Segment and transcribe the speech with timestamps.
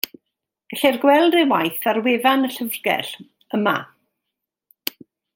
[0.79, 3.11] Gellir gweld ei waith ar wefan y Llyfrgell,
[3.59, 3.77] yma.